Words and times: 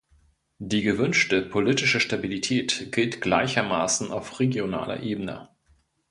Die 0.57 0.81
gewünschte 0.81 1.43
politische 1.43 1.99
Stabilität 1.99 2.91
gilt 2.91 3.21
gleichermaßen 3.21 4.09
auf 4.11 4.39
regionaler 4.39 5.03
Ebene. 5.03 5.49